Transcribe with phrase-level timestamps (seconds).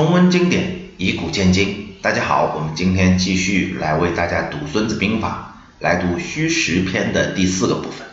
[0.00, 1.94] 重温经典，以古鉴今。
[2.00, 8.06] 大家好，我们今天继续来为大家读《孙子兵法》，来读虚实篇的第四个部分。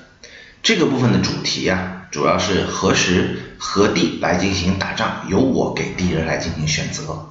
[0.62, 7.30] 这个部分的主题呀，主要是何时何地来进行打仗，由我给敌人来进行选择。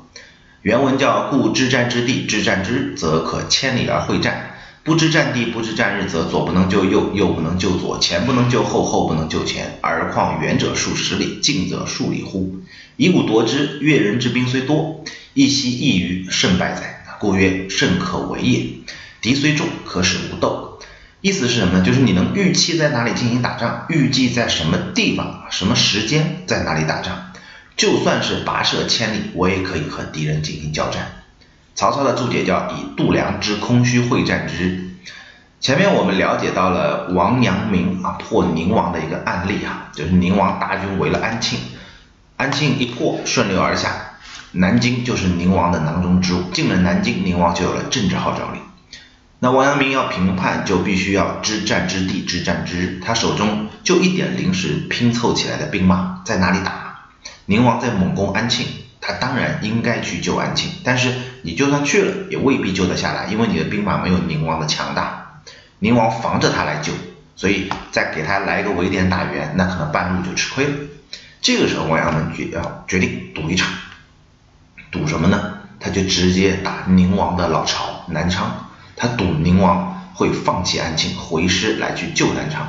[0.62, 4.32] 原文叫“故知战之地，知战之，则可千里而会战；
[4.86, 9.80] 不知战地，不知战日，则左不能救右，右不能救左，前不能救后，后不能救前。
[9.80, 12.60] 而况远者数十里，近者数里乎？
[12.96, 17.04] 以武夺之，越人之兵虽多，亦惜异于胜败哉。
[17.18, 18.64] 故曰：胜可为也。
[19.20, 20.78] 敌虽众，可使无斗。
[21.20, 21.84] 意思是什么呢？
[21.84, 27.32] 就是你能预期在哪里进行打仗，预计在什么地方、什么时间在哪里打仗，
[27.76, 31.24] 就算是跋涉千里，我也可以和敌人进行交战。
[31.74, 34.85] 曹操的注解叫以度量之空虚会战之日。
[35.66, 41.58] 前面我们了解到了王阳明啊破宁王的一个案例啊，就是宁王大军围了安庆。
[42.36, 43.90] 安庆一破，顺流而下，
[44.52, 46.42] 南京就是宁王的囊中之物。
[46.52, 48.60] 进了南京，宁王就有了政治号召力。
[49.40, 53.00] 那王阳明要评判，就必须要知战之地，知战之日。
[53.04, 57.08] 他手中就一点临时拼凑起来的兵马，在哪里打？
[57.46, 58.68] 宁王在猛攻安庆，
[59.00, 60.70] 他当然应该去救安庆。
[60.84, 61.12] 但是
[61.42, 65.24] 你就算去了，也未必救得下来，因为你的兵马没有宁王的强大。
[65.78, 66.92] 宁王防着他来救，
[67.36, 70.72] 所以再给他来一个围点打援，那可能半路就吃亏了。
[71.42, 73.70] 这个时候，王阳明决要决定赌一场，
[74.90, 75.58] 赌什么呢？
[75.78, 78.70] 他就直接打宁王的老巢南昌。
[78.96, 82.66] 他赌宁王会放弃安庆，回师来去救南昌。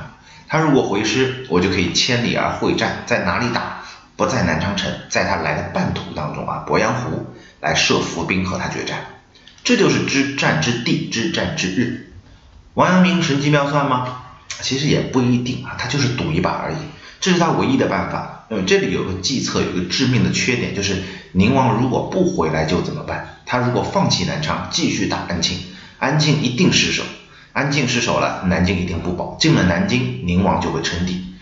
[0.50, 3.78] 他如果回师，我就可以千里而会战，在哪里打？
[4.18, 7.26] 不在南昌城，在他来的半途当中啊，鄱阳湖
[7.62, 9.06] 来设伏兵和他决战。
[9.64, 12.14] 这就是知战之地，知战之日。
[12.78, 14.20] 王阳明神机妙算吗？
[14.62, 16.76] 其实也不一定啊，他就是赌一把而已。
[17.20, 18.46] 这是他唯一的办法。
[18.52, 23.40] 嗯，这里有个计策，有个致命的缺点，就是宁王如果不回来就怎么办？
[23.48, 25.58] 他如果放弃南昌，继续打安庆，
[25.98, 27.02] 安庆一定失守。
[27.52, 29.36] 安庆失守了，南京一定不保。
[29.40, 31.34] 进了南京，宁王就会称帝。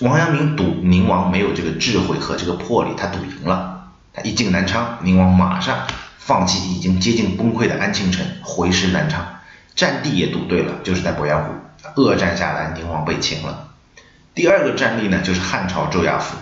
[0.00, 3.92] 王阳明赌宁王没有这个智慧和这个魄力，他赌赢了。
[4.12, 5.86] 他一进南昌，宁王马上
[6.18, 9.26] 放弃已经接近崩溃的安庆城，回师南昌。
[9.74, 11.52] 战地也赌对了，就是在鄱阳湖。
[11.96, 13.68] 恶战下来，宁王被擒了。
[14.34, 16.36] 第二个战例呢，就是汉朝周亚夫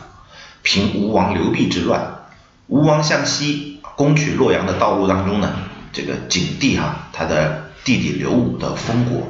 [0.62, 2.00] 平吴王刘濞之乱。
[2.66, 5.52] 吴王向西攻取洛阳的道路当中呢，
[5.92, 9.26] 这个景帝哈，他的弟弟刘武的封国，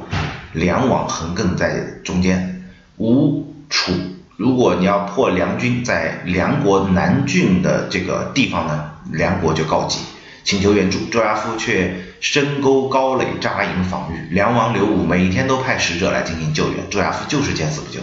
[0.53, 2.69] 梁王横亘在中间。
[2.97, 3.93] 吴楚，
[4.37, 9.99] 如果你要破梁军在梁国南郡的这个地方呢，梁国就告急，
[10.43, 11.05] 请求援助。
[11.11, 14.33] 周亚夫却深沟高垒扎营防御。
[14.33, 17.99] 梁王刘武每天都派使者来进行救援，周亚夫就是见死不救。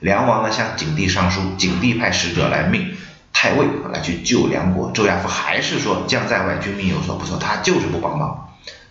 [0.00, 2.96] 梁王呢向景帝上书，景帝派使者来命
[3.32, 8.48] 太尉来去救梁国，周亚夫还是说将在外，军命有所不受，他就是不帮忙。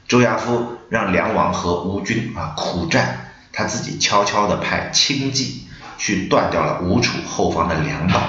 [0.07, 5.67] 周亚夫让梁王和吴军啊苦战，他自己悄悄地派轻骑
[5.97, 8.21] 去断掉了吴楚后方的粮道。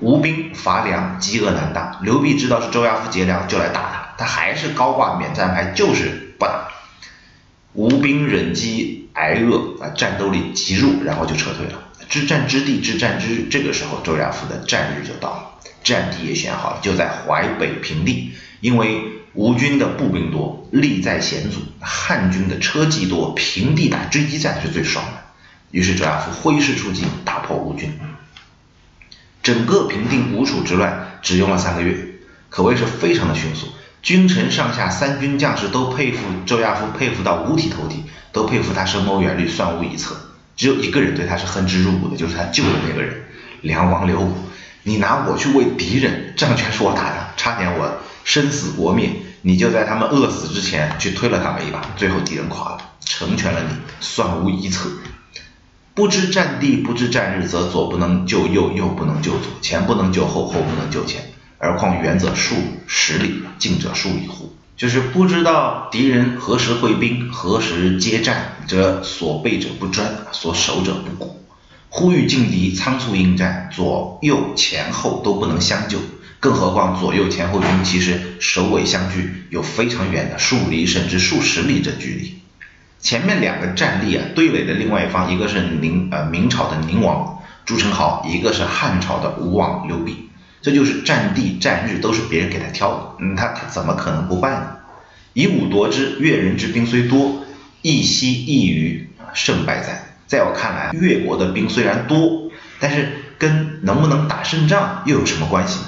[0.00, 1.98] 吴兵乏粮，饥饿难当。
[2.02, 6.68] 刘濞知道是周亚夫劫粮，就来打他，他还是高挂免战牌，就是不打。
[7.72, 11.82] 吴兵忍饥挨饿啊，战斗力极弱，然后就撤退了。
[12.08, 18.32] 知战之地，知战之日，这个时候周亚夫的战日就到了，战地也选好了，就在淮北平地。
[18.60, 19.02] 因为
[19.32, 25.24] 吴军的步兵多，力在险阻；汉军的车骑多，平地打追击战是最爽的。
[25.70, 27.98] 于是周亚夫挥师出击，打破吴军。
[29.44, 31.94] 整个平定吴楚之乱只用了三个月，
[32.48, 33.68] 可谓是非常的迅速。
[34.02, 40.16] 君臣上下三军将士都佩服周亚夫，佩服到五体投地，都佩服他深谋远虑，算无一策。
[40.56, 43.22] 只有一个人对他是恨之入骨的，就是他救的那个人，
[43.60, 44.34] 梁王刘武。
[44.82, 49.10] 你拿我去为敌人，仗权是我打的，差点我生死国灭，
[49.42, 54.88] 你就在他们饿死之前去推了他们一把，最后敌人垮了，成全了你，算无一策。
[55.94, 61.24] 不知战地，不知战日，则左不能救右，右不能救左，前不能救后，后不能救前。
[61.58, 62.56] 而况远者数
[62.88, 64.56] 十里，近者数里乎？
[64.76, 71.40] 就是不知道敌人何时会兵，何时接战，则所备者不专，所守者不固。
[71.90, 75.98] 呼吁劲敌，仓促应战，左右前后都不能相救，
[76.40, 82.40] 更何况左右前后军其实首尾相距有非常远的数里甚至数十里的距离。
[83.04, 90.30] 前面两个战例啊，对垒的另外一方，一个是宁呃明朝的宁王朱宸濠，一个是汉朝的吴王刘濞。
[90.62, 94.76] 这就是战地战日都是别人给他挑的，嗯，他他怎么可能不败呢？
[95.34, 97.44] 以武夺之，越人之兵虽多，
[97.82, 100.06] 一息一于胜败哉。
[100.26, 102.50] 在我看来，越国的兵虽然多，
[102.80, 105.86] 但是跟能不能打胜仗又有什么关系呢？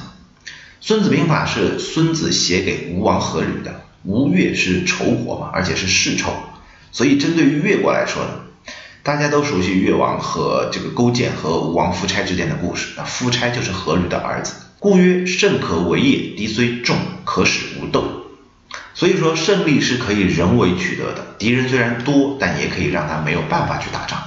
[0.83, 3.81] 孙子兵法是孙子写给吴王阖闾的。
[4.05, 6.31] 吴越是仇国嘛，而且是世仇，
[6.97, 8.31] 所以针对于越国来说呢，
[9.03, 12.95] 大家都熟悉越王和这个勾践和吴王夫差之间的故事。
[12.97, 14.55] 那夫差就是阖闾的儿子。
[14.79, 18.03] 故曰：胜可为也，敌虽众，可使无斗。
[18.95, 21.35] 所以说，胜利是可以人为取得的。
[21.39, 24.19] 敌人虽然多，但也可以让他没有办法去打仗。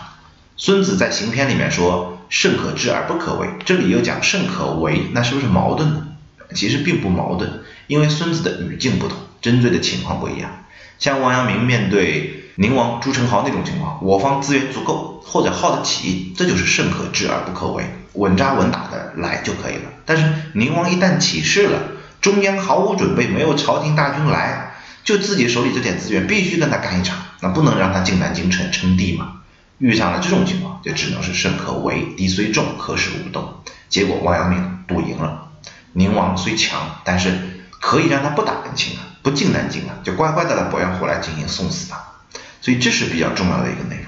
[0.56, 3.48] 孙子在行篇里面说：胜可知而不可为。
[3.66, 6.08] 这里又讲胜可为，那是不是矛盾呢？
[6.54, 7.50] 其实并不矛盾，
[7.88, 9.18] 因为孙子的语境不同。
[9.42, 10.66] 针对的情况不一样，
[11.00, 17.86] 像王阳明面对宁王朱宸濠那种情况，我方资源足够或者耗得起，这就是胜可治而不可为，
[18.16, 19.84] 稳扎稳打的来就可以了。
[20.06, 21.80] 但是宁王一旦起事了，
[22.20, 24.74] 中央毫无准备，没有朝廷大军来，
[25.06, 29.36] 就自己手里这点资源，必须跟他干一场，那不能让他进南京城称帝嘛。
[29.78, 33.54] 遇上了这种情况，就只能是胜可为，敌虽众，可使无动。
[33.88, 35.48] 结果王阳明赌赢了，
[35.94, 37.32] 宁王虽强，但是
[37.80, 39.08] 可以让他不打南清啊。
[39.22, 41.98] 不进南京啊，就乖乖的来鄱阳湖来进行送死他，
[42.62, 44.06] 所以这是比较重要的一个内容。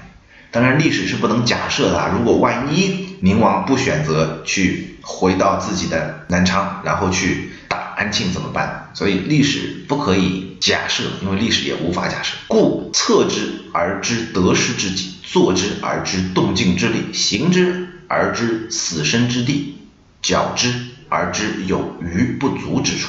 [0.50, 8.90] 当然历史是不能假设的，如果万一宁王不选择去回到自己的南昌，然后去打安庆怎么办？
[8.92, 12.34] 所以历史不可以假设，因为历史也无法假设。
[12.48, 19.78] 故测之而知得失之己，坐之而知动静之理，行之而知死生之地，
[20.20, 20.74] 矫之
[21.08, 23.08] 而知有余不足之处。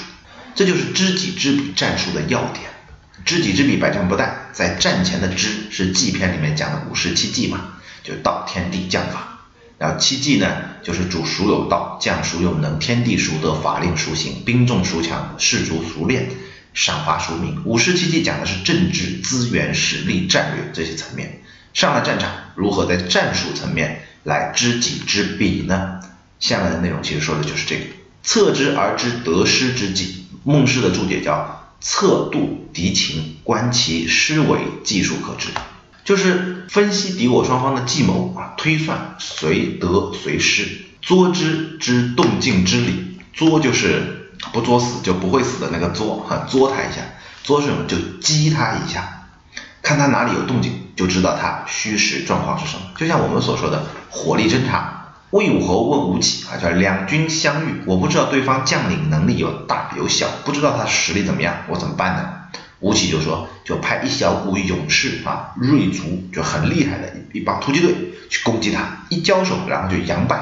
[0.56, 2.70] 这就是知己知彼战术的要点。
[3.26, 4.30] 知己知彼，百战不殆。
[4.54, 7.74] 在战前的知是计篇里面讲的五十七计嘛，
[8.04, 9.40] 就道、天地、将法。
[9.80, 10.48] 然后七计呢，
[10.82, 16.30] 就是主孰有道，将孰有能，天地孰得，法令孰行，兵众孰强，士卒孰练，
[16.74, 17.64] 赏罚孰明。
[17.66, 21.42] 五十七计讲的是政治、资源、实力、战略这些层面。
[21.74, 26.00] 上了战场，如何在战术层面来知己知彼呢？
[26.40, 27.86] 下面的内容其实说的就是这个：
[28.22, 30.28] 测之而知得失之计。
[30.44, 35.50] 孟氏的注解叫测度敌情，观其施为技术可知，
[36.06, 47.02] 就是分析敌我双方的计谋啊，推算谁得谁失，作之之动静之理，作就是不作死就不会死的那个作哈，作他一下，
[47.44, 47.86] 作是什么？
[47.86, 49.28] 就激他一下，
[49.82, 52.84] 看他哪里有动静，就知道他虚实状况是什么。
[52.98, 55.03] 就像我们所说的火力侦察。
[55.34, 62.30] 魏武侯问吴起啊，叫两军相遇，我不知道对方将领能力有大有小，不知道他实力怎么样，我怎么办呢？
[62.82, 67.96] 吴起就说，就派一小股勇士啊，锐卒，就很厉害的一一帮突击队
[68.30, 70.40] 去攻击他，一交手，然后就佯败。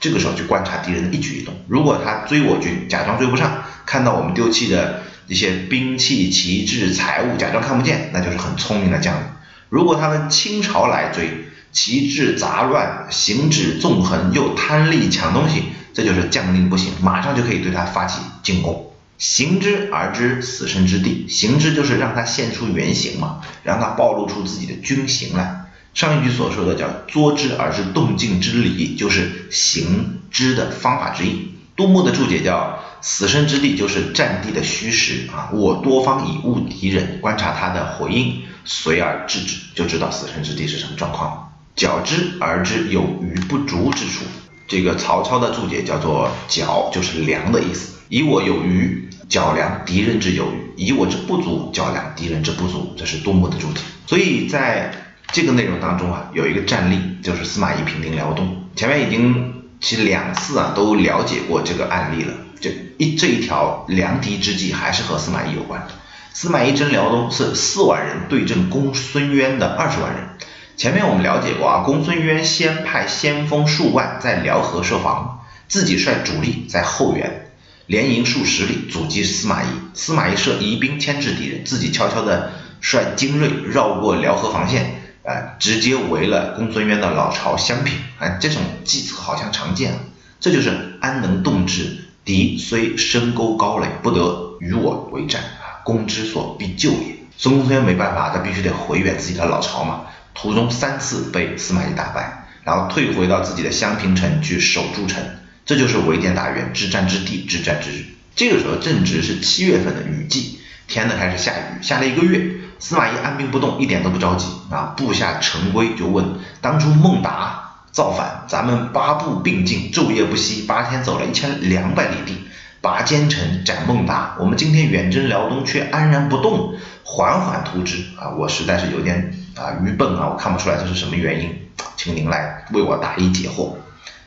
[0.00, 9.22] 这个时候去观察敌人的一举一动，如果他追我军，假装追不上，看到我们丢弃的一些兵器、旗帜、财物，假装看不见，那就是很聪明的将领。
[9.68, 11.44] 如果他们倾巢来追，
[11.74, 18.92] 旗帜杂乱，行止纵横，又贪利抢东西，这就是将令不行，马上就可以对他发起进攻。
[19.18, 25.66] 行之而知死生之地，行之就是让他现出原形嘛，让他暴露出自己的军形来。
[25.94, 31.54] 上一句所说的叫作之而知动静之理，就是行之的方法之一。
[31.76, 35.50] 杜牧的注解叫死生之地，就是战地的虚实啊。
[35.52, 41.53] 我多方以误敌人，观察他的回应，随而制止，就知道死生之地是什么状况。
[41.76, 44.24] 矫之而知有余不足之处，
[44.68, 47.94] 这个曹操的注解叫做矫，就是量的意思。
[48.08, 52.94] 以我有余，矫量敌人之有余；以我之不足，矫量敌人之不足。
[52.96, 53.80] 这是杜牧的注解。
[54.06, 54.92] 所以在
[55.32, 58.64] 这个内容当中啊，有一个战例，就是司马懿平定辽东。
[58.76, 62.34] 前面已经其实两次啊都了解过这个案例了。
[62.60, 65.88] 这一这一条量敌之计还是和司马懿有关。
[66.32, 70.28] 司马懿征辽东是四万人对阵公孙渊的二十万人。
[70.76, 77.52] 前面我们了解过啊，公孙渊先派先锋数万在辽河设防，自己率主力在后援，
[77.86, 79.66] 连营数十里阻击司马懿。
[79.94, 87.96] 司马懿设疑兵牵制敌人，自己悄悄的率精锐绕过辽河防线，啊，直接围了公孙渊的老巢襄平。
[88.18, 89.98] 啊，这种计策好像常见啊，
[90.40, 91.98] 这就是安能动之？
[92.24, 95.42] 敌虽深沟高垒，不得与我为战，
[95.84, 97.18] 攻之所必救也。
[97.36, 100.06] 孙公孙渊没办法，他必须得回援自己的老巢嘛。
[100.34, 105.22] 途中三次被司马懿打败，然后退回到自己的襄平城去守住城，
[105.64, 108.04] 这就是围点打援，之战之地，之战之日。
[108.36, 114.94] 这个时候正值是七月份的雨季，天呢开始下雨，下了一个月，司马懿按兵不动，一点都不着急啊。
[114.96, 116.26] 部下陈规就问：
[116.60, 122.40] 当初孟达造反，咱们八部并进，昼夜不息，八天走了一千两百里地，
[122.84, 124.36] 拔奸臣，斩孟达。
[124.38, 128.36] 我们今天远征辽东却安然不动，缓缓图之啊！
[128.36, 129.34] 我实在是有点。
[129.56, 130.28] 啊，愚笨啊！
[130.28, 131.50] 我看不出来这是什么原因，
[131.96, 133.76] 请您来为我答疑解惑。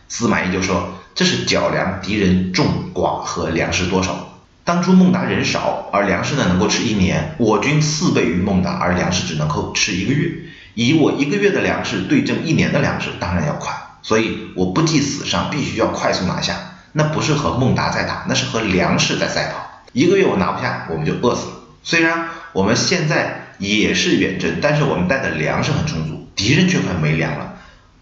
[0.09, 4.39] 司马懿就说：“这是较量敌人众寡和粮食多少。
[4.63, 10.31] 当初孟达人少，而粮食呢能够吃一年，我军四倍于孟达，而粮食只能够吃一个月。
[10.73, 13.71] 以我一个月的粮食对阵一年的粮食，当然要快。
[14.01, 16.55] 所以我不计死伤，必须要快速拿下。
[16.97, 19.83] 那不是和孟达在打，那是和粮食在赛跑。
[19.93, 21.53] 一个月我拿不下，我们就饿死了。
[21.83, 27.53] 虽然我们现在也是远征，但是我们带的粮食很充足，敌人却快没粮了。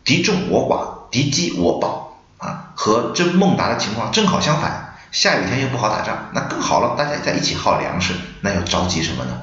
[0.06, 4.96] 敌众我寡，敌饥我饱啊，和征孟达的情况正好相反。
[5.12, 9.42] 下雨天又不好打仗，那更好了，大家在一起耗粮食，那要着急什么呢？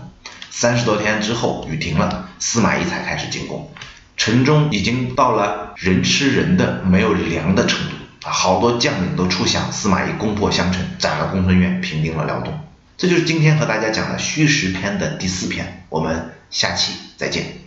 [0.50, 3.71] 三十多天之后，雨停了，司马懿才开始进攻，
[4.16, 12.59] 城中已经到了人吃人的没有粮的程度，好多将领都出降，司马懿攻破襄城，斩了公孙渊，平定了辽东。
[12.97, 17.62] 这就是今天和大家讲的虚实篇的第四篇，我们下期再见。